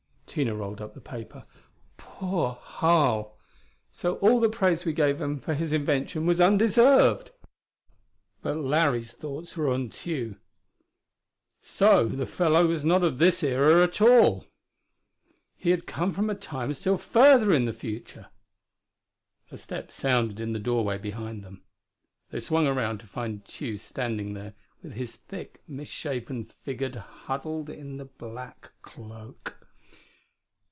[0.31, 1.43] Harl." Tina rolled up the paper.
[1.97, 3.37] "Poor Harl!
[3.91, 7.31] So all the praise we gave him for his invention was undeserved!"
[8.41, 10.35] But Larry's thoughts were on Tugh.
[11.59, 14.45] So the fellow was not of this era at all!
[15.57, 18.27] He had come from a Time still further in the future!
[19.51, 21.63] A step sounded in the doorway behind them.
[22.29, 27.97] They swung around to find Tugh standing there, with his thick misshapen figured huddled in
[27.97, 29.57] the black cloak.